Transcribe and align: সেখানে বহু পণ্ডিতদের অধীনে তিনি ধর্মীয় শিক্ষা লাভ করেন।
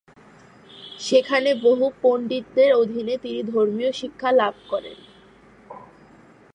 সেখানে 0.99 1.49
বহু 1.63 1.85
পণ্ডিতদের 2.01 2.69
অধীনে 2.73 3.15
তিনি 3.17 3.41
ধর্মীয় 3.53 3.91
শিক্ষা 3.91 4.29
লাভ 4.31 4.53
করেন। 4.69 4.97